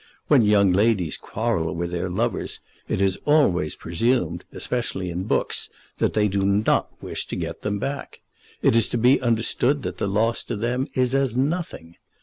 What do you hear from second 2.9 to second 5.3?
is always presumed, especially in